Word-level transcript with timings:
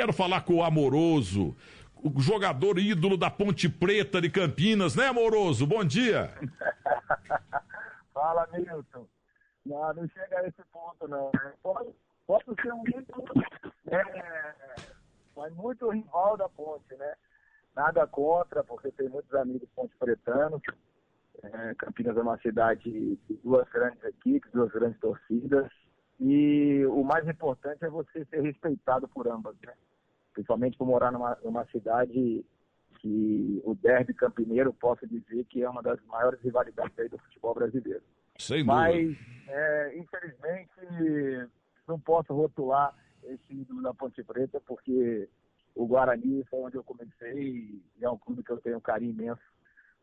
Quero 0.00 0.14
falar 0.14 0.40
com 0.46 0.54
o 0.54 0.62
Amoroso, 0.62 1.54
o 2.02 2.22
jogador 2.22 2.78
ídolo 2.78 3.18
da 3.18 3.30
Ponte 3.30 3.68
Preta 3.68 4.18
de 4.18 4.30
Campinas, 4.30 4.96
né, 4.96 5.08
Amoroso? 5.08 5.66
Bom 5.66 5.84
dia. 5.84 6.32
Fala, 8.14 8.48
Milton. 8.50 9.06
Não, 9.66 9.92
não 9.92 10.08
chega 10.08 10.38
a 10.38 10.48
esse 10.48 10.62
ponto, 10.72 11.06
não. 11.06 11.30
Pode, 11.62 11.90
pode 12.26 12.62
ser 12.62 12.72
um 12.72 12.82
ídolo, 12.88 13.26
é, 13.88 14.54
mas 15.36 15.52
muito 15.52 15.90
rival 15.90 16.34
da 16.38 16.48
Ponte, 16.48 16.96
né? 16.96 17.12
Nada 17.76 18.06
contra, 18.06 18.64
porque 18.64 18.90
tem 18.92 19.06
muitos 19.10 19.34
amigos 19.34 19.68
ponte 19.76 19.94
pretanos. 19.98 20.62
É, 21.42 21.74
Campinas 21.74 22.16
é 22.16 22.22
uma 22.22 22.38
cidade 22.38 22.90
de 22.90 23.34
duas 23.44 23.68
grandes 23.68 24.02
equipes, 24.02 24.50
duas 24.50 24.72
grandes 24.72 24.98
torcidas. 24.98 25.70
E 26.18 26.86
o 26.86 27.04
mais 27.04 27.28
importante 27.28 27.84
é 27.84 27.90
você 27.90 28.24
ser 28.24 28.40
respeitado 28.40 29.06
por 29.06 29.28
ambas, 29.28 29.54
né? 29.60 29.74
Principalmente 30.40 30.78
por 30.78 30.86
morar 30.86 31.12
numa, 31.12 31.36
numa 31.44 31.66
cidade 31.66 32.42
que 32.98 33.60
o 33.62 33.74
derby 33.74 34.14
campineiro 34.14 34.72
posso 34.72 35.06
dizer 35.06 35.44
que 35.44 35.62
é 35.62 35.68
uma 35.68 35.82
das 35.82 36.02
maiores 36.06 36.40
rivalidades 36.40 36.98
aí 36.98 37.10
do 37.10 37.18
futebol 37.18 37.54
brasileiro. 37.54 38.02
Sem 38.38 38.64
Mas, 38.64 39.14
é, 39.48 39.98
infelizmente, 39.98 41.50
não 41.86 42.00
posso 42.00 42.32
rotular 42.32 42.94
esse 43.22 43.52
ídolo 43.52 43.82
da 43.82 43.92
Ponte 43.92 44.22
Preta, 44.24 44.58
porque 44.66 45.28
o 45.74 45.86
Guarani 45.86 46.42
foi 46.48 46.60
onde 46.60 46.76
eu 46.76 46.84
comecei 46.84 47.82
e 47.98 48.04
é 48.04 48.08
um 48.08 48.16
clube 48.16 48.42
que 48.42 48.50
eu 48.50 48.60
tenho 48.62 48.78
um 48.78 48.80
carinho 48.80 49.12
imenso 49.12 49.42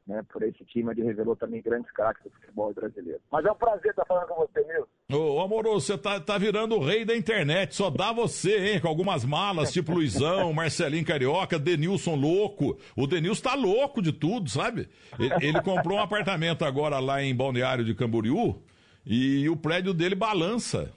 né, 0.08 0.24
por 0.32 0.42
esse 0.44 0.64
time, 0.66 0.90
onde 0.90 1.04
revelou 1.04 1.36
também 1.36 1.62
grandes 1.62 1.92
craques 1.92 2.24
do 2.24 2.30
futebol 2.32 2.74
brasileiro. 2.74 3.20
Mas 3.32 3.46
é 3.46 3.52
um 3.52 3.56
prazer 3.56 3.92
estar 3.92 4.06
falando 4.06 4.28
com 4.28 4.36
você, 4.36 4.64
Nilson. 4.64 4.88
Ô, 5.12 5.42
amoroso, 5.42 5.86
você 5.86 5.98
tá, 5.98 6.20
tá 6.20 6.38
virando 6.38 6.76
o 6.76 6.84
rei 6.84 7.04
da 7.04 7.16
internet, 7.16 7.76
só 7.76 7.90
dá 7.90 8.12
você, 8.12 8.74
hein, 8.74 8.80
com 8.80 8.88
algumas 8.88 9.26
malas, 9.26 9.72
tipo 9.72 9.94
Luizão, 9.94 10.54
Marcelinho 10.54 11.06
Carioca, 11.06 11.60
Denilson 11.60 12.16
louco. 12.16 12.78
O 12.96 13.06
Denilson 13.06 13.44
tá 13.44 13.54
louco 13.56 14.02
de 14.02 14.14
tudo, 14.14 14.50
sabe? 14.50 14.88
Ele, 15.20 15.48
ele 15.48 15.62
comprou 15.62 15.98
um 15.98 16.02
apartamento 16.02 16.64
agora 16.64 17.00
lá 17.00 17.22
em 17.22 17.36
Balneário 17.36 17.84
de 17.84 17.94
Camboriú 17.94 18.62
e 19.06 19.50
o 19.50 19.56
prédio 19.56 19.94
dele 19.94 20.16
balança. 20.16 20.94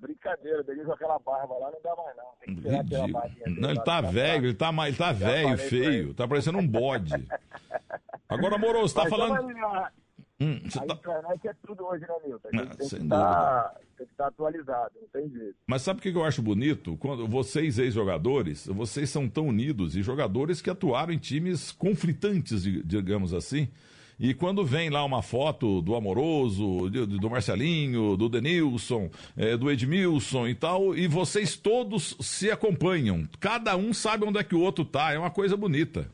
Brincadeira, 0.00 0.62
Denilson 0.64 0.92
aquela 0.92 1.18
barba 1.18 1.54
lá 1.58 1.70
não 1.70 1.78
dá 1.82 1.94
mais 1.96 2.16
não. 2.16 2.24
Tem 2.44 2.54
que 2.56 2.62
tirar 2.62 2.80
aquela 2.80 3.08
barbinha 3.08 3.44
dele 3.44 3.60
Não, 3.60 3.70
ele 3.70 3.80
tá 3.82 4.00
velho, 4.00 4.46
ele 4.46 4.54
tá, 4.54 4.72
ma- 4.72 4.88
ele 4.88 4.96
tá 4.96 5.12
velho, 5.12 5.58
feio, 5.58 6.14
tá 6.14 6.26
parecendo 6.26 6.58
um 6.58 6.66
bode. 6.66 7.12
Agora, 8.28 8.54
amoroso, 8.56 8.94
tá 8.94 9.02
Mas 9.02 9.10
falando... 9.10 9.52
lá. 9.60 9.92
Hum, 10.42 10.58
você 10.64 10.78
A 10.78 10.86
tá- 10.86 10.94
internet 10.94 11.48
é 11.48 11.54
tudo 11.66 11.84
hoje, 11.84 12.00
né, 12.06 12.14
Milton? 12.26 12.48
A 12.48 12.56
gente 12.56 12.70
Ah, 12.72 12.76
tem, 12.76 12.88
que 12.88 13.08
tá, 13.08 13.74
tem 13.98 14.06
que 14.06 14.12
estar 14.12 14.26
atualizado, 14.28 14.90
não 14.98 15.08
tem 15.08 15.28
jeito. 15.30 15.54
Mas 15.66 15.82
sabe 15.82 15.98
o 15.98 16.02
que 16.02 16.08
eu 16.08 16.24
acho 16.24 16.40
bonito? 16.40 16.96
Quando 16.96 17.28
vocês, 17.28 17.78
ex-jogadores, 17.78 18.66
vocês 18.66 19.10
são 19.10 19.28
tão 19.28 19.48
unidos 19.48 19.96
e 19.96 20.02
jogadores 20.02 20.62
que 20.62 20.70
atuaram 20.70 21.12
em 21.12 21.18
times 21.18 21.72
conflitantes, 21.72 22.62
di- 22.62 22.82
digamos 22.82 23.34
assim. 23.34 23.68
E 24.22 24.34
quando 24.34 24.66
vem 24.66 24.90
lá 24.90 25.02
uma 25.02 25.22
foto 25.22 25.80
do 25.80 25.94
Amoroso, 25.94 26.90
do 26.90 27.30
Marcelinho, 27.30 28.18
do 28.18 28.28
Denilson, 28.28 29.08
eh, 29.34 29.56
do 29.56 29.70
Edmilson 29.70 30.46
e 30.46 30.54
tal, 30.54 30.94
e 30.94 31.08
vocês 31.08 31.56
todos 31.56 32.18
se 32.20 32.50
acompanham. 32.50 33.26
Cada 33.40 33.74
um 33.78 33.94
sabe 33.94 34.26
onde 34.26 34.38
é 34.38 34.44
que 34.44 34.54
o 34.54 34.60
outro 34.60 34.84
tá. 34.84 35.14
É 35.14 35.18
uma 35.18 35.30
coisa 35.30 35.56
bonita. 35.56 36.06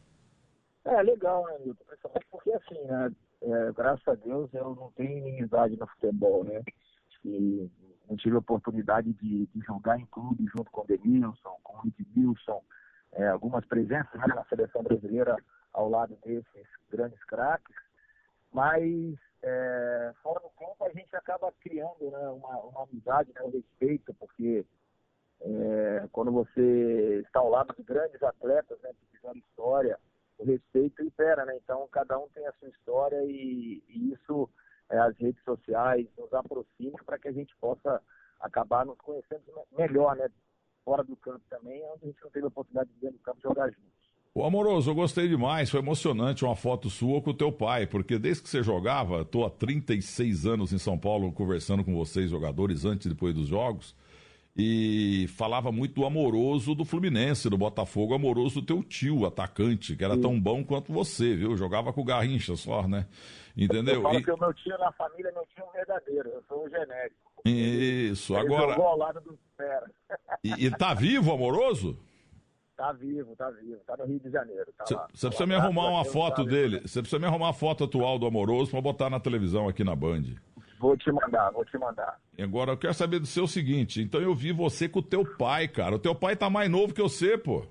É 0.84 1.02
legal, 1.02 1.44
né? 1.46 1.74
Principalmente 1.84 2.26
porque, 2.30 2.52
assim, 2.52 2.80
né, 2.84 3.10
é, 3.42 3.72
graças 3.72 4.06
a 4.06 4.14
Deus 4.14 4.54
eu 4.54 4.76
não 4.76 4.92
tenho 4.92 5.18
inimizade 5.18 5.76
no 5.76 5.88
futebol, 5.88 6.44
né? 6.44 6.62
E 7.24 7.68
não 8.08 8.16
tive 8.16 8.36
a 8.36 8.38
oportunidade 8.38 9.12
de, 9.14 9.46
de 9.46 9.60
jogar 9.66 9.98
em 9.98 10.06
clube 10.06 10.46
junto 10.56 10.70
com 10.70 10.82
o 10.82 10.86
Denilson, 10.86 11.56
com 11.64 11.74
o 11.78 11.92
Edmilson, 11.98 12.62
é, 13.14 13.26
algumas 13.28 13.66
presenças 13.66 14.14
né, 14.14 14.26
na 14.28 14.44
seleção 14.44 14.84
brasileira 14.84 15.36
ao 15.72 15.90
lado 15.90 16.16
desses 16.24 16.66
grandes 16.88 17.22
craques, 17.24 17.74
mas 18.56 19.14
é, 19.42 20.14
fora 20.22 20.40
do 20.40 20.48
campo 20.58 20.82
a 20.82 20.88
gente 20.88 21.14
acaba 21.14 21.52
criando 21.60 22.10
né, 22.10 22.28
uma, 22.30 22.56
uma 22.56 22.84
amizade, 22.84 23.30
né, 23.34 23.42
um 23.42 23.50
respeito, 23.50 24.14
porque 24.14 24.64
é, 25.42 26.08
quando 26.10 26.32
você 26.32 27.20
está 27.26 27.40
ao 27.40 27.50
lado 27.50 27.74
de 27.76 27.82
grandes 27.82 28.22
atletas 28.22 28.80
né, 28.80 28.90
que 28.94 29.14
fizeram 29.14 29.36
história, 29.36 29.98
o 30.38 30.44
respeito 30.46 31.02
impera, 31.02 31.44
né? 31.44 31.54
Então 31.62 31.86
cada 31.92 32.18
um 32.18 32.30
tem 32.30 32.46
a 32.46 32.52
sua 32.54 32.70
história 32.70 33.22
e, 33.24 33.82
e 33.88 34.12
isso 34.14 34.48
é, 34.88 34.98
as 35.00 35.14
redes 35.18 35.42
sociais 35.44 36.06
nos 36.16 36.32
aproximam 36.32 36.96
para 37.04 37.18
que 37.18 37.28
a 37.28 37.32
gente 37.32 37.54
possa 37.56 38.02
acabar 38.40 38.86
nos 38.86 38.96
conhecendo 38.96 39.42
me- 39.54 39.78
melhor, 39.86 40.16
né? 40.16 40.30
Fora 40.82 41.04
do 41.04 41.16
campo 41.16 41.44
também, 41.50 41.84
onde 41.84 42.04
a 42.04 42.06
gente 42.06 42.22
não 42.22 42.30
teve 42.30 42.46
a 42.46 42.48
oportunidade 42.48 42.88
de 42.90 43.00
dentro 43.00 43.18
do 43.18 43.22
campo 43.22 43.40
jogar 43.42 43.68
juntos. 43.70 43.95
Ô 44.36 44.44
Amoroso, 44.44 44.90
eu 44.90 44.94
gostei 44.94 45.26
demais, 45.28 45.70
foi 45.70 45.80
emocionante 45.80 46.44
uma 46.44 46.54
foto 46.54 46.90
sua 46.90 47.22
com 47.22 47.30
o 47.30 47.34
teu 47.34 47.50
pai, 47.50 47.86
porque 47.86 48.18
desde 48.18 48.42
que 48.42 48.50
você 48.50 48.62
jogava, 48.62 49.24
tô 49.24 49.46
há 49.46 49.48
36 49.50 50.44
anos 50.44 50.74
em 50.74 50.78
São 50.78 50.98
Paulo 50.98 51.32
conversando 51.32 51.82
com 51.82 51.94
vocês, 51.94 52.30
jogadores, 52.30 52.84
antes 52.84 53.06
e 53.06 53.08
depois 53.08 53.34
dos 53.34 53.48
jogos, 53.48 53.96
e 54.54 55.26
falava 55.38 55.72
muito 55.72 55.94
do 55.94 56.04
amoroso 56.04 56.74
do 56.74 56.84
Fluminense, 56.84 57.48
do 57.48 57.56
Botafogo, 57.56 58.12
amoroso 58.12 58.60
do 58.60 58.66
teu 58.66 58.82
tio, 58.82 59.24
atacante, 59.24 59.96
que 59.96 60.04
era 60.04 60.18
tão 60.20 60.38
bom 60.38 60.62
quanto 60.62 60.92
você, 60.92 61.34
viu? 61.34 61.56
Jogava 61.56 61.90
com 61.90 62.02
o 62.02 62.04
Garrincha 62.04 62.56
só, 62.56 62.86
né? 62.86 63.06
Entendeu? 63.56 63.94
Eu 63.94 64.02
falo 64.02 64.18
E- 64.18 64.22
que 64.22 64.30
o 64.32 64.38
meu 64.38 64.52
tio 64.52 64.76
na 64.76 64.92
família 64.92 65.30
é 65.30 65.32
meu 65.32 65.46
tio 65.54 65.64
verdadeiro, 65.72 66.28
eu 66.28 66.42
sou 66.46 66.62
um 66.62 66.68
genérico. 66.68 67.16
Isso, 67.42 68.36
Ele 68.36 68.46
agora. 68.48 68.74
jogou 68.74 68.86
ao 68.88 68.98
lado 68.98 69.18
do. 69.22 69.38
E, 70.44 70.66
e 70.66 70.70
tá 70.72 70.92
vivo, 70.92 71.32
amoroso? 71.32 71.98
Tá 72.76 72.92
vivo, 72.92 73.34
tá 73.36 73.50
vivo, 73.50 73.80
tá 73.86 73.96
no 73.96 74.04
Rio 74.04 74.20
de 74.20 74.30
Janeiro. 74.30 74.72
Tá 74.76 74.84
Você 74.84 74.94
lá. 74.94 75.06
precisa 75.06 75.30
Tá 75.30 75.46
me 75.46 75.56
lá, 75.56 75.62
arrumar 75.62 75.82
uma 75.88 76.02
graças 76.02 76.08
a 76.08 76.12
Deus, 76.12 76.12
foto 76.12 76.44
tá 76.44 76.50
dele. 76.50 76.80
Você 76.80 77.00
precisa 77.00 77.18
me 77.18 77.26
arrumar 77.26 77.46
uma 77.46 77.52
foto 77.54 77.84
atual 77.84 78.18
do 78.18 78.26
amoroso 78.26 78.70
pra 78.70 78.80
botar 78.80 79.10
na 79.10 79.18
televisão 79.18 79.68
aqui 79.68 79.82
na 79.82 79.96
Band. 79.96 80.22
Vou 80.78 80.96
te 80.96 81.10
mandar, 81.10 81.50
vou 81.52 81.64
te 81.64 81.78
mandar. 81.78 82.20
E 82.36 82.42
Agora 82.42 82.72
eu 82.72 82.76
quero 82.76 82.92
saber 82.92 83.18
do 83.18 83.26
seu 83.26 83.46
seguinte. 83.46 84.02
Então 84.02 84.20
eu 84.20 84.34
vi 84.34 84.52
você 84.52 84.88
com 84.88 84.98
o 84.98 85.02
teu 85.02 85.24
pai, 85.36 85.66
cara. 85.66 85.96
O 85.96 85.98
teu 85.98 86.14
pai 86.14 86.36
tá 86.36 86.50
mais 86.50 86.70
novo 86.70 86.92
que 86.92 87.02
você, 87.02 87.38
pô. 87.38 87.64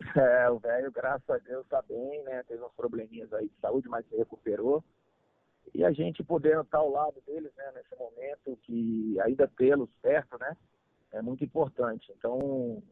É, 0.16 0.50
o 0.50 0.58
velho, 0.58 0.90
graças 0.90 1.28
a 1.28 1.36
Deus, 1.36 1.66
tá 1.68 1.82
bem, 1.86 2.22
né? 2.24 2.42
Teve 2.48 2.64
uns 2.64 2.72
probleminhas 2.72 3.30
aí 3.34 3.46
de 3.46 3.54
saúde, 3.60 3.86
mas 3.86 4.06
se 4.08 4.16
recuperou. 4.16 4.82
E 5.74 5.84
a 5.84 5.92
gente 5.92 6.24
podendo 6.24 6.62
estar 6.62 6.78
ao 6.78 6.90
lado 6.90 7.22
deles, 7.26 7.52
né, 7.54 7.64
nesse 7.74 7.94
momento, 7.96 8.58
que 8.62 9.20
ainda 9.20 9.46
tê-los 9.46 9.90
perto, 10.00 10.38
né? 10.40 10.56
É 11.12 11.20
muito 11.20 11.44
importante. 11.44 12.10
Então, 12.16 12.82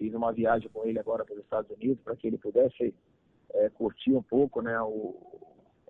fiz 0.00 0.14
uma 0.14 0.32
viagem 0.32 0.70
com 0.70 0.86
ele 0.86 0.98
agora 0.98 1.26
para 1.26 1.34
os 1.34 1.42
Estados 1.42 1.70
Unidos, 1.70 2.02
para 2.02 2.16
que 2.16 2.26
ele 2.26 2.38
pudesse 2.38 2.94
é, 3.52 3.68
curtir 3.68 4.14
um 4.14 4.22
pouco, 4.22 4.62
né, 4.62 4.80
o, 4.80 5.14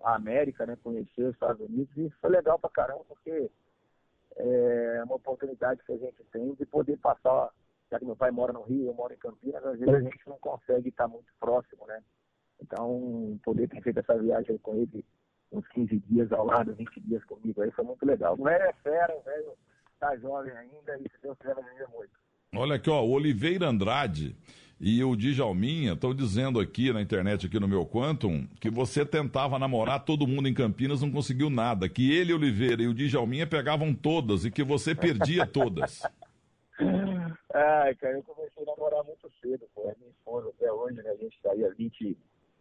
a 0.03 0.17
América, 0.17 0.67
né, 0.67 0.77
conhecer 0.83 1.23
os 1.23 1.35
Estados 1.35 1.65
Unidos. 1.65 1.97
E 1.97 2.11
foi 2.21 2.31
legal 2.31 2.59
pra 2.59 2.69
caramba, 2.69 3.05
porque 3.07 3.49
é 4.37 5.03
uma 5.05 5.15
oportunidade 5.15 5.85
que 5.85 5.93
a 5.93 5.97
gente 5.97 6.25
tem 6.33 6.55
de 6.55 6.67
poder 6.67 6.99
passar, 6.99 7.51
já 7.89 8.01
que 8.01 8.05
meu 8.05 8.17
pai 8.17 8.33
mora 8.33 8.53
no 8.53 8.63
Rio, 8.63 8.87
eu 8.87 8.95
moro 8.95 9.15
em 9.15 9.19
Campinas, 9.19 9.65
às 9.65 9.79
vezes 9.79 9.95
a 9.95 10.01
gente 10.01 10.29
não 10.29 10.39
consegue 10.39 10.89
estar 10.89 11.07
muito 11.07 11.33
próximo, 11.39 11.87
né? 11.87 12.03
Então, 12.61 13.39
poder 13.45 13.69
ter 13.69 13.81
feito 13.81 14.01
essa 14.01 14.19
viagem 14.19 14.59
com 14.59 14.75
ele 14.75 15.05
uns 15.53 15.67
15 15.69 15.99
dias 16.01 16.33
ao 16.33 16.45
lado, 16.45 16.75
20 16.75 17.01
dias 17.01 17.25
comigo 17.25 17.63
aí, 17.63 17.71
foi 17.71 17.85
muito 17.85 18.05
legal. 18.05 18.35
O 18.39 18.45
velho 18.45 18.65
é 18.65 18.73
fera, 18.75 19.17
o 19.17 19.23
velho 19.23 19.57
tá 19.99 20.17
jovem 20.17 20.53
ainda 20.57 20.99
e 20.99 21.09
se 21.11 21.23
Deus 21.23 21.39
quiser 21.39 21.55
vai 21.55 21.65
viver 21.65 21.89
muito. 21.89 22.20
Olha 22.53 22.75
aqui, 22.75 22.91
ó, 22.91 23.01
o 23.05 23.13
Oliveira 23.13 23.69
Andrade 23.69 24.37
e 24.81 25.05
o 25.05 25.15
Djalminha 25.15 25.93
estão 25.93 26.13
dizendo 26.13 26.59
aqui 26.59 26.93
na 26.93 27.01
internet, 27.01 27.47
aqui 27.47 27.61
no 27.61 27.69
meu 27.69 27.87
Quantum, 27.87 28.45
que 28.61 28.69
você 28.69 29.07
tentava 29.07 29.57
namorar 29.57 30.05
todo 30.05 30.27
mundo 30.27 30.49
em 30.49 30.55
Campinas, 30.55 31.01
não 31.01 31.13
conseguiu 31.13 31.49
nada. 31.49 31.89
Que 31.89 32.13
ele, 32.13 32.35
Oliveira 32.35 32.83
e 32.83 32.89
o 32.89 32.95
Djalminha 32.95 33.47
pegavam 33.47 33.95
todas 33.95 34.45
e 34.45 34.51
que 34.51 34.65
você 34.65 34.97
perdia 34.97 35.47
todas. 35.47 36.03
Ai, 37.55 37.95
cara, 37.95 38.17
eu 38.17 38.23
comecei 38.25 38.65
a 38.65 38.67
namorar 38.67 39.05
muito 39.05 39.31
cedo, 39.41 39.65
pô. 39.73 39.83
A 39.83 39.95
minha 39.97 40.11
esposa 40.11 40.49
até 40.49 40.73
hoje, 40.73 40.97
né? 40.97 41.11
A 41.11 41.17
gente 41.17 41.39
aí 41.47 41.65
há 41.65 41.69
20, 41.69 42.19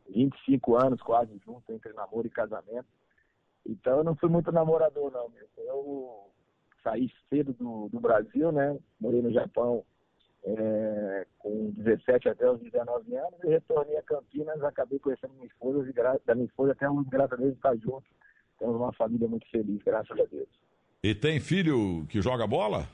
25 0.07 0.75
anos 0.75 1.01
quase 1.01 1.31
junto, 1.43 1.73
entre 1.73 1.93
namoro 1.93 2.27
e 2.27 2.29
casamento. 2.29 2.85
Então 3.65 3.97
eu 3.97 4.03
não 4.03 4.15
fui 4.15 4.29
muito 4.29 4.51
namorador, 4.51 5.11
não, 5.11 5.29
meu. 5.29 5.47
Eu 5.57 6.29
saí 6.83 7.11
cedo 7.29 7.53
do, 7.53 7.89
do 7.89 7.99
Brasil, 7.99 8.51
né? 8.51 8.77
Morei 8.99 9.21
no 9.21 9.31
Japão 9.31 9.83
é, 10.43 11.27
com 11.37 11.71
17 11.71 12.29
até 12.29 12.49
os 12.49 12.59
19 12.59 13.15
anos 13.15 13.43
e 13.43 13.49
retornei 13.49 13.97
a 13.97 14.03
Campinas, 14.03 14.63
acabei 14.63 14.99
conhecendo 14.99 15.33
minha 15.33 15.47
esposa 15.47 15.89
e 15.89 15.93
da 16.25 16.35
minha 16.35 16.47
esposa 16.47 16.71
até 16.71 16.89
hoje, 16.89 17.09
graças 17.09 17.33
a 17.33 17.41
Deus, 17.41 17.55
está 17.55 17.75
junto. 17.75 18.05
Temos 18.57 18.75
uma 18.75 18.93
família 18.93 19.27
muito 19.27 19.49
feliz, 19.49 19.81
graças 19.83 20.17
a 20.19 20.25
Deus. 20.25 20.47
E 21.03 21.15
tem 21.15 21.39
filho 21.39 22.05
que 22.09 22.21
joga 22.21 22.45
bola? 22.45 22.87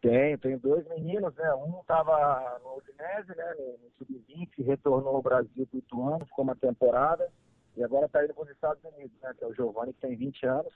Tenho, 0.00 0.36
tenho 0.38 0.58
dois 0.58 0.86
meninos, 0.88 1.34
né? 1.36 1.54
Um 1.54 1.80
estava 1.80 2.60
no 2.62 2.76
Udinese, 2.76 3.36
né? 3.36 3.54
No, 3.56 3.78
no 3.78 3.90
Sub-20, 3.98 4.64
retornou 4.66 5.16
ao 5.16 5.22
Brasil 5.22 5.66
por 5.66 5.76
oito 5.76 6.08
anos, 6.08 6.28
ficou 6.28 6.44
uma 6.44 6.56
temporada, 6.56 7.26
e 7.76 7.82
agora 7.82 8.06
está 8.06 8.22
indo 8.22 8.34
para 8.34 8.44
os 8.44 8.50
Estados 8.50 8.84
Unidos, 8.84 9.16
né? 9.22 9.32
Que 9.38 9.44
é 9.44 9.46
o 9.46 9.54
Giovanni, 9.54 9.92
que 9.94 10.00
tem 10.00 10.16
20 10.16 10.46
anos, 10.46 10.72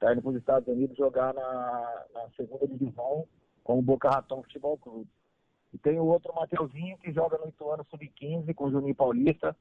está 0.00 0.12
indo 0.12 0.22
para 0.22 0.30
os 0.30 0.36
Estados 0.36 0.66
Unidos 0.66 0.96
jogar 0.96 1.34
na, 1.34 2.04
na 2.14 2.30
segunda 2.30 2.66
divisão 2.66 3.28
com 3.62 3.78
o 3.78 3.82
Boca 3.82 4.08
Raton 4.08 4.42
Futebol 4.42 4.78
Clube. 4.78 5.10
E 5.74 5.78
tem 5.78 6.00
o 6.00 6.06
outro 6.06 6.34
Mateuzinho 6.34 6.98
que 6.98 7.12
joga 7.12 7.36
no 7.36 7.48
Ituano 7.48 7.84
Sub-15 7.84 8.54
com 8.54 8.64
o 8.64 8.70
Juninho 8.70 8.94
Paulista. 8.94 9.54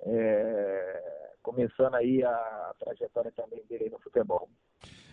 É, 0.00 1.32
começando 1.40 1.94
aí 1.94 2.22
a 2.24 2.74
trajetória 2.80 3.32
também 3.32 3.64
dele 3.66 3.88
no 3.90 4.00
futebol. 4.00 4.50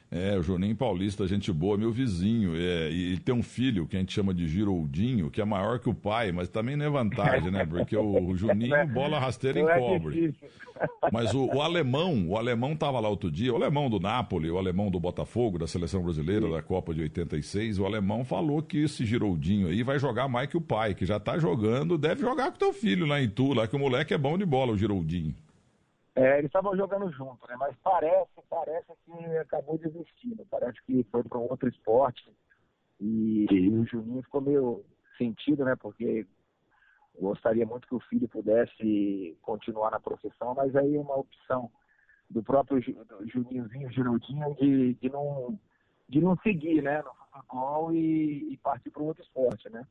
É, 0.10 0.38
o 0.38 0.42
Juninho 0.42 0.76
Paulista, 0.76 1.28
gente 1.28 1.52
boa, 1.52 1.78
meu 1.78 1.92
vizinho. 1.92 2.56
É, 2.56 2.90
e 2.90 3.12
ele 3.12 3.20
tem 3.20 3.36
um 3.36 3.44
filho 3.44 3.86
que 3.86 3.98
a 3.98 4.00
gente 4.00 4.14
chama 4.14 4.34
de 4.34 4.48
Giroldinho, 4.48 5.30
que 5.30 5.42
é 5.42 5.46
maior 5.46 5.80
que 5.80 5.90
o 5.90 5.94
pai, 5.94 6.32
mas 6.32 6.48
também 6.48 6.78
não 6.78 6.86
é 6.86 6.90
vantagem, 6.90 7.52
né? 7.52 7.66
Porque 7.66 7.96
o, 7.96 8.30
o 8.30 8.36
Juninho 8.36 8.88
bola 8.88 9.20
rasteira 9.20 9.60
em 9.60 9.66
é 9.66 9.80
cobre. 9.80 10.34
Mas 11.12 11.34
o, 11.34 11.46
o, 11.46 11.62
alemão, 11.62 12.28
o 12.28 12.38
alemão 12.38 12.76
tava 12.76 13.00
lá 13.00 13.10
outro 13.10 13.32
dia, 13.32 13.52
o 13.52 13.56
alemão 13.56 13.90
do 13.90 14.00
Napoli, 14.00 14.52
o 14.52 14.60
alemão 14.60 14.92
do 14.92 15.00
Botafogo, 15.00 15.58
da 15.58 15.66
seleção 15.66 16.04
brasileira, 16.04 16.46
Sim. 16.46 16.52
da 16.52 16.62
Copa 16.62 16.94
de 16.94 17.02
86, 17.02 17.80
o 17.80 17.86
alemão 17.86 18.24
falou 18.24 18.62
que 18.62 18.84
esse 18.84 19.04
Giroldinho 19.04 19.70
aí 19.70 19.82
vai 19.82 19.98
jogar 19.98 20.28
mais 20.28 20.48
que 20.48 20.56
o 20.56 20.62
pai, 20.62 20.94
que 20.94 21.04
já 21.04 21.20
tá 21.20 21.40
jogando, 21.40 21.98
deve 21.98 22.22
jogar 22.22 22.52
com 22.52 22.60
teu 22.60 22.72
filho 22.74 23.08
lá 23.08 23.20
em 23.20 23.28
Tu, 23.28 23.54
lá 23.54 23.68
que 23.68 23.76
o 23.76 23.80
moleque 23.80 24.14
é 24.14 24.18
bom 24.20 24.38
de 24.38 24.46
bola, 24.46 24.74
o 24.74 24.78
Giroldinho. 24.78 25.34
É, 26.18 26.40
eles 26.40 26.50
estavam 26.50 26.76
jogando 26.76 27.12
junto, 27.12 27.48
né? 27.48 27.56
Mas 27.60 27.76
parece, 27.84 28.32
parece 28.50 28.88
que 29.06 29.38
acabou 29.38 29.78
desistindo. 29.78 30.44
Parece 30.50 30.82
que 30.84 31.04
foi 31.12 31.24
para 31.24 31.38
um 31.38 31.48
outro 31.48 31.70
esporte. 31.70 32.28
E, 33.00 33.46
e, 33.52 33.70
o 33.70 33.86
Juninho 33.86 34.24
ficou 34.24 34.42
meio 34.42 34.84
sentido, 35.16 35.64
né? 35.64 35.76
Porque 35.76 36.26
gostaria 37.20 37.68
muito 37.68 37.88
que 37.88 37.94
o 37.94 38.00
filho 38.00 38.28
pudesse 38.28 39.38
continuar 39.44 39.92
na 39.92 40.00
profissão, 40.00 40.56
mas 40.56 40.76
aí 40.76 40.96
é 40.96 41.00
uma 41.00 41.18
opção 41.18 41.72
do 42.28 42.42
próprio 42.42 42.82
Juninhozinho, 42.82 43.92
Giraldinho, 43.92 44.56
de, 44.56 44.96
de, 44.96 45.10
não, 45.10 45.60
de 46.10 46.20
não 46.20 46.36
seguir, 46.38 46.82
né? 46.82 47.04
No 47.04 47.14
futebol 47.14 47.94
e, 47.94 48.54
e 48.54 48.58
partir 48.58 48.90
para 48.90 49.04
um 49.04 49.06
outro 49.06 49.22
esporte, 49.22 49.70
né? 49.70 49.86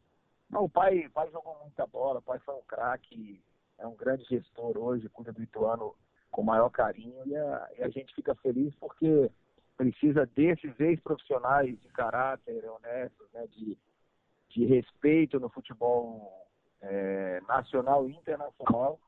Não, 0.51 0.65
o 0.65 0.69
pai, 0.69 1.07
o 1.07 1.11
pai 1.13 1.31
jogou 1.31 1.57
muita 1.63 1.87
bola, 1.87 2.19
o 2.19 2.23
pai 2.23 2.41
foi 2.41 2.57
um 2.57 2.63
craque, 2.67 3.41
é 3.79 3.87
um 3.87 3.95
grande 3.95 4.25
gestor 4.25 4.77
hoje, 4.77 5.09
cuida 5.09 5.33
do 5.33 5.41
Ituano 5.41 5.95
com 6.31 6.43
o 6.43 6.45
maior 6.45 6.71
carinho 6.71 7.27
e 7.27 7.37
a, 7.37 7.69
e 7.79 7.83
a 7.83 7.89
gente 7.89 8.15
fica 8.15 8.35
feliz 8.37 8.75
porque 8.77 9.31
precisa 9.77 10.27
desses 10.27 10.79
ex-profissionais 10.81 11.79
de 11.81 11.89
caráter 11.89 12.65
honestos, 12.69 13.29
né, 13.33 13.47
de, 13.49 13.79
de 14.51 14.65
respeito 14.65 15.39
no 15.39 15.49
futebol 15.49 16.33
é, 16.81 17.41
nacional 17.47 18.09
e 18.09 18.15
internacional 18.15 18.99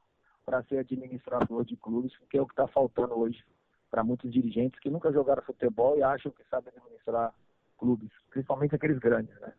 para 0.44 0.62
ser 0.64 0.78
administrador 0.78 1.64
de 1.64 1.76
clubes, 1.76 2.12
que 2.30 2.38
é 2.38 2.42
o 2.42 2.46
que 2.46 2.52
está 2.52 2.66
faltando 2.66 3.18
hoje 3.18 3.42
para 3.90 4.04
muitos 4.04 4.30
dirigentes 4.30 4.78
que 4.80 4.90
nunca 4.90 5.12
jogaram 5.12 5.42
futebol 5.42 5.96
e 5.96 6.02
acham 6.02 6.30
que 6.30 6.44
sabem 6.48 6.72
administrar 6.76 7.34
clubes, 7.78 8.10
principalmente 8.30 8.74
aqueles 8.74 8.98
grandes, 8.98 9.34
né? 9.40 9.52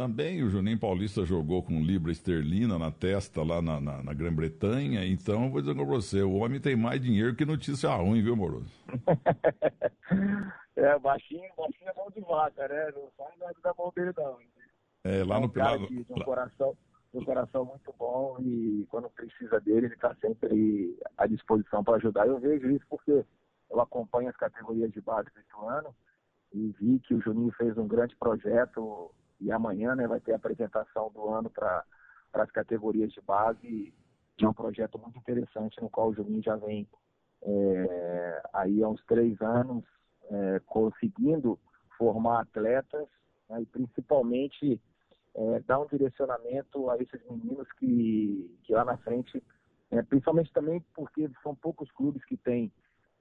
Também 0.00 0.42
o 0.42 0.48
Juninho 0.48 0.78
Paulista 0.78 1.26
jogou 1.26 1.62
com 1.62 1.78
libra 1.82 2.10
esterlina 2.10 2.78
na 2.78 2.90
testa 2.90 3.42
lá 3.42 3.60
na, 3.60 3.78
na, 3.78 4.02
na 4.02 4.14
Grã-Bretanha, 4.14 5.04
então 5.04 5.44
eu 5.44 5.50
vou 5.50 5.60
dizer 5.60 5.74
com 5.74 5.84
você, 5.84 6.22
o 6.22 6.36
homem 6.36 6.58
tem 6.58 6.74
mais 6.74 7.02
dinheiro 7.02 7.36
que 7.36 7.44
notícia 7.44 7.90
ruim, 7.90 8.22
viu, 8.22 8.34
Moroso? 8.34 8.72
é, 10.74 10.98
baixinho, 10.98 11.50
baixinho 11.54 11.90
é 11.90 11.94
mão 11.94 12.08
de 12.10 12.20
vaca, 12.22 12.66
né? 12.66 12.90
Não 12.96 13.10
sai 13.14 13.36
nada 13.38 13.54
da 13.62 13.74
mão 13.76 13.92
dele, 13.94 14.10
não. 14.16 14.38
É, 15.04 15.22
lá 15.22 15.34
é 15.34 15.38
um 15.38 15.42
no... 15.42 15.50
Cara 15.50 15.76
de 15.76 16.06
um 16.08 16.24
coração, 16.24 16.74
um 17.12 17.22
coração 17.22 17.66
muito 17.66 17.94
bom 17.98 18.38
e 18.40 18.86
quando 18.88 19.10
precisa 19.10 19.60
dele, 19.60 19.84
ele 19.84 19.94
está 19.94 20.14
sempre 20.14 20.98
à 21.18 21.26
disposição 21.26 21.84
para 21.84 21.96
ajudar. 21.96 22.26
Eu 22.26 22.40
vejo 22.40 22.70
isso 22.70 22.86
porque 22.88 23.22
eu 23.70 23.80
acompanho 23.82 24.30
as 24.30 24.36
categorias 24.38 24.90
de 24.92 25.00
base 25.02 25.28
do 25.52 25.68
ano 25.68 25.94
e 26.54 26.74
vi 26.80 26.98
que 27.00 27.12
o 27.12 27.20
Juninho 27.20 27.52
fez 27.52 27.76
um 27.76 27.86
grande 27.86 28.16
projeto 28.16 29.12
e 29.40 29.50
amanhã 29.50 29.94
né, 29.94 30.06
vai 30.06 30.20
ter 30.20 30.32
a 30.32 30.36
apresentação 30.36 31.10
do 31.10 31.28
ano 31.28 31.50
para 31.50 31.84
as 32.34 32.50
categorias 32.50 33.12
de 33.12 33.20
base, 33.20 33.94
que 34.36 34.44
é 34.44 34.48
um 34.48 34.54
projeto 34.54 34.98
muito 34.98 35.18
interessante 35.18 35.80
no 35.80 35.90
qual 35.90 36.08
o 36.08 36.14
Juninho 36.14 36.42
já 36.42 36.56
vem 36.56 36.88
é, 37.42 38.42
aí 38.52 38.82
há 38.82 38.88
uns 38.88 39.02
três 39.04 39.40
anos 39.40 39.84
é, 40.30 40.60
conseguindo 40.66 41.58
formar 41.96 42.42
atletas 42.42 43.08
né, 43.48 43.62
e 43.62 43.66
principalmente 43.66 44.80
é, 45.34 45.60
dar 45.60 45.80
um 45.80 45.86
direcionamento 45.86 46.90
a 46.90 46.96
esses 46.98 47.20
meninos 47.28 47.70
que, 47.78 48.58
que 48.64 48.72
lá 48.72 48.84
na 48.84 48.96
frente, 48.98 49.42
é, 49.90 50.02
principalmente 50.02 50.52
também 50.52 50.84
porque 50.94 51.30
são 51.42 51.54
poucos 51.54 51.90
clubes 51.92 52.24
que 52.24 52.36
têm 52.36 52.72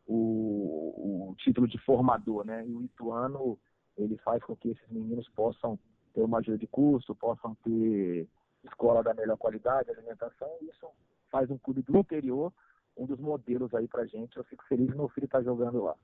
o, 0.05 1.29
o 1.29 1.35
título 1.37 1.67
de 1.67 1.77
formador, 1.79 2.43
né? 2.43 2.65
E 2.67 2.73
o 2.73 2.81
Ituano 2.81 3.59
ele 3.95 4.17
faz 4.17 4.43
com 4.43 4.55
que 4.55 4.69
esses 4.69 4.89
meninos 4.89 5.29
possam 5.29 5.77
ter 6.19 6.25
uma 6.25 6.39
ajuda 6.39 6.57
de 6.57 6.67
custo, 6.67 7.15
possam 7.15 7.55
ter 7.63 8.27
escola 8.63 9.01
da 9.01 9.13
melhor 9.13 9.37
qualidade, 9.37 9.89
alimentação, 9.89 10.49
isso 10.61 10.87
faz 11.31 11.49
um 11.49 11.57
clube 11.57 11.81
do 11.81 11.97
interior 11.97 12.51
um 12.97 13.05
dos 13.05 13.19
modelos 13.19 13.73
aí 13.73 13.87
pra 13.87 14.05
gente. 14.05 14.35
Eu 14.35 14.43
fico 14.43 14.63
feliz 14.67 14.93
meu 14.93 15.07
filho 15.07 15.27
tá 15.27 15.41
jogando 15.41 15.81
lá. 15.83 15.95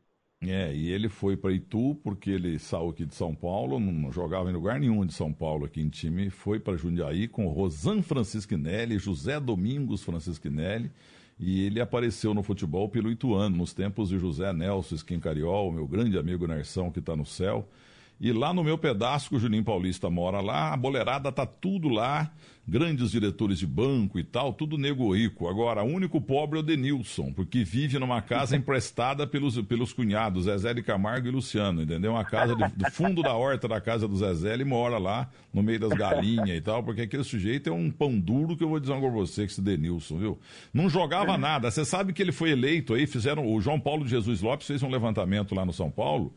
É, 0.41 0.73
e 0.73 0.89
ele 0.91 1.09
foi 1.09 1.35
para 1.35 1.51
Itu 1.51 1.95
porque 2.03 2.29
ele 2.29 2.57
saiu 2.59 2.89
aqui 2.89 3.06
de 3.06 3.15
São 3.15 3.33
Paulo, 3.33 3.79
não 3.79 4.12
jogava 4.12 4.50
em 4.50 4.53
lugar 4.53 4.79
nenhum 4.79 5.06
de 5.06 5.13
São 5.13 5.33
Paulo 5.33 5.65
aqui 5.65 5.81
em 5.81 5.89
time, 5.89 6.29
foi 6.29 6.59
para 6.59 6.77
Jundiaí 6.77 7.27
com 7.27 7.47
Rosan 7.47 8.01
Francisquinelli, 8.01 8.97
José 8.97 9.39
Domingos 9.39 10.03
Francisquinelli, 10.03 10.91
e 11.39 11.65
ele 11.65 11.81
apareceu 11.81 12.33
no 12.33 12.44
futebol 12.44 12.88
pelo 12.88 13.12
Ituano, 13.12 13.57
nos 13.57 13.73
tempos 13.73 14.09
de 14.09 14.19
José 14.19 14.53
Nelson 14.53 14.95
Esquincariol, 14.95 15.71
meu 15.71 15.88
grande 15.88 16.17
amigo 16.17 16.47
Nerção 16.47 16.91
que 16.91 17.00
está 17.00 17.15
no 17.15 17.25
céu. 17.25 17.67
E 18.19 18.31
lá 18.31 18.53
no 18.53 18.63
meu 18.63 18.77
pedaço, 18.77 19.29
que 19.29 19.35
o 19.35 19.39
Juninho 19.39 19.63
Paulista 19.63 20.09
mora 20.09 20.39
lá, 20.39 20.73
a 20.73 20.77
boleirada 20.77 21.31
tá 21.31 21.45
tudo 21.45 21.89
lá, 21.89 22.31
grandes 22.67 23.12
diretores 23.12 23.59
de 23.59 23.67
banco 23.67 24.17
e 24.17 24.23
tal, 24.23 24.53
tudo 24.53 24.77
nego 24.77 25.13
rico. 25.13 25.47
Agora, 25.47 25.83
o 25.83 25.88
único 25.88 26.19
pobre 26.21 26.57
é 26.57 26.62
o 26.62 26.63
Denilson, 26.63 27.33
porque 27.33 27.63
vive 27.63 28.00
numa 28.00 28.21
casa 28.21 28.56
emprestada 28.57 29.27
pelos, 29.27 29.62
pelos 29.63 29.91
cunhados, 29.91 30.45
Zezé 30.45 30.73
de 30.73 30.81
Camargo 30.81 31.27
e 31.27 31.31
Luciano, 31.31 31.81
entendeu? 31.83 32.13
Uma 32.13 32.23
casa 32.23 32.56
do, 32.56 32.65
do 32.69 32.91
fundo 32.91 33.21
da 33.21 33.33
horta 33.33 33.67
da 33.67 33.81
casa 33.81 34.07
do 34.07 34.15
Zezé, 34.15 34.53
ele 34.53 34.65
mora 34.65 34.97
lá, 34.97 35.29
no 35.53 35.62
meio 35.62 35.79
das 35.79 35.91
galinhas 35.91 36.57
e 36.57 36.62
tal, 36.62 36.83
porque 36.83 37.01
aquele 37.01 37.23
sujeito 37.23 37.69
é 37.69 37.73
um 37.73 37.91
pão 37.91 38.17
duro 38.17 38.56
que 38.56 38.63
eu 38.63 38.69
vou 38.69 38.79
dizer 38.79 38.97
pra 38.97 39.09
você, 39.09 39.45
que 39.45 39.51
esse 39.51 39.62
Denilson, 39.62 40.17
viu? 40.17 40.39
Não 40.73 40.89
jogava 40.89 41.38
nada. 41.38 41.69
Você 41.69 41.83
sabe 41.83 42.13
que 42.13 42.21
ele 42.21 42.31
foi 42.31 42.51
eleito 42.51 42.94
aí, 42.94 43.06
fizeram, 43.06 43.45
o 43.45 43.62
João 43.62 43.79
Paulo 43.79 44.06
de 44.06 44.09
Jesus 44.09 44.41
Lopes 44.41 44.67
fez 44.67 44.81
um 44.81 44.89
levantamento 44.89 45.53
lá 45.53 45.65
no 45.65 45.73
São 45.73 45.91
Paulo, 45.91 46.33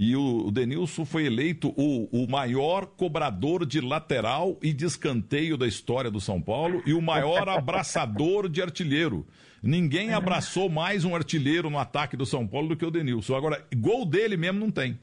e 0.00 0.14
o, 0.14 0.46
o 0.46 0.52
Denilson 0.52 1.04
foi 1.04 1.26
eleito 1.26 1.74
o, 1.76 2.04
o 2.12 2.30
maior 2.30 2.86
cobrador 2.86 3.66
de 3.66 3.80
lateral 3.80 4.56
e 4.62 4.72
de 4.72 4.84
escanteio 4.84 5.58
da 5.58 5.66
história 5.66 6.08
do 6.08 6.20
São 6.20 6.40
Paulo 6.40 6.80
e 6.86 6.94
o 6.94 7.02
maior 7.02 7.48
abraçador 7.50 8.48
de 8.48 8.62
artilheiro. 8.62 9.26
Ninguém 9.60 10.14
abraçou 10.14 10.68
mais 10.68 11.04
um 11.04 11.16
artilheiro 11.16 11.68
no 11.68 11.80
ataque 11.80 12.16
do 12.16 12.24
São 12.24 12.46
Paulo 12.46 12.68
do 12.68 12.76
que 12.76 12.86
o 12.86 12.92
Denilson. 12.92 13.34
Agora, 13.34 13.66
gol 13.76 14.06
dele 14.06 14.36
mesmo 14.36 14.60
não 14.60 14.70
tem. 14.70 14.96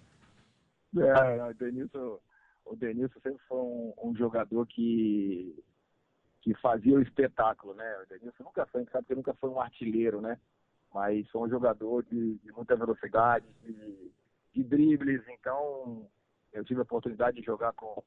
É, 0.97 1.43
o 1.43 1.53
Denilson, 1.53 2.19
o 2.63 2.75
Denilson 2.77 3.19
sempre 3.19 3.41
foi 3.49 3.57
um, 3.57 3.93
um 4.01 4.15
jogador 4.15 4.65
que, 4.65 5.61
que 6.41 6.53
fazia 6.61 6.95
o 6.95 7.01
espetáculo, 7.01 7.73
né? 7.73 7.97
O 8.01 8.07
Denilson 8.07 8.45
nunca 8.45 8.65
foi, 8.67 8.85
sabe 8.93 9.07
que 9.07 9.15
nunca 9.15 9.33
foi 9.33 9.49
um 9.49 9.59
artilheiro, 9.59 10.21
né? 10.21 10.37
Mas 10.93 11.29
foi 11.31 11.41
um 11.41 11.49
jogador 11.49 12.01
de, 12.05 12.35
de 12.35 12.51
muita 12.53 12.77
velocidade, 12.77 13.45
de, 13.61 14.09
de 14.55 14.63
dribles, 14.63 15.21
então 15.27 16.07
eu 16.53 16.63
tive 16.63 16.79
a 16.79 16.83
oportunidade 16.83 17.37
de 17.39 17.45
jogar 17.45 17.73
com, 17.73 18.01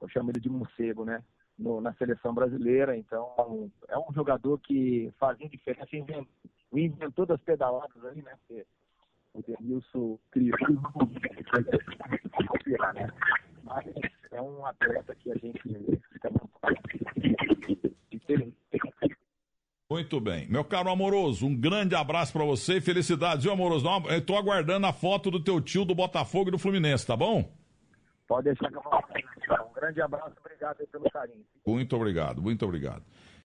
eu 0.00 0.08
chamo 0.08 0.30
ele 0.30 0.40
de 0.40 0.50
morcego, 0.50 1.04
né? 1.04 1.22
No, 1.56 1.80
na 1.80 1.92
seleção 1.94 2.34
brasileira, 2.34 2.96
então 2.96 3.70
é 3.88 3.96
um 3.96 4.12
jogador 4.12 4.58
que 4.58 5.12
fazia 5.18 5.48
diferença, 5.48 5.94
inventou, 5.94 6.26
inventou 6.72 7.26
das 7.26 7.40
pedaladas 7.42 8.04
aí, 8.06 8.20
né? 8.22 8.36
Porque 8.46 8.66
o 9.34 9.42
Denilson 9.42 10.18
criou 10.30 10.58
né? 12.94 13.08
Mas 13.62 13.86
é 14.32 14.42
um 14.42 14.66
atleta 14.66 15.14
que 15.14 15.30
a 15.30 15.36
gente 15.36 15.60
fica 15.62 16.30
muito 16.30 16.52
muito 19.92 20.18
bem. 20.18 20.46
Meu 20.48 20.64
caro 20.64 20.90
amoroso, 20.90 21.46
um 21.46 21.54
grande 21.54 21.94
abraço 21.94 22.32
para 22.32 22.44
você 22.44 22.78
e 22.78 22.80
felicidades, 22.80 23.44
viu, 23.44 23.52
amoroso? 23.52 23.86
Eu 24.08 24.24
tô 24.24 24.36
aguardando 24.36 24.86
a 24.86 24.92
foto 24.92 25.30
do 25.30 25.38
teu 25.38 25.60
tio 25.60 25.84
do 25.84 25.94
Botafogo 25.94 26.48
e 26.48 26.50
do 26.50 26.58
Fluminense, 26.58 27.06
tá 27.06 27.14
bom? 27.14 27.52
Pode 28.26 28.44
deixar 28.44 28.70
que 28.70 28.76
eu 28.78 28.82
vou. 28.82 28.92
Um 28.94 29.74
grande 29.74 30.00
abraço, 30.00 30.34
obrigado 30.40 30.78
pelo 30.90 31.10
carinho. 31.10 31.44
Muito 31.66 31.94
obrigado, 31.94 32.40
muito 32.40 32.64
obrigado. 32.64 33.02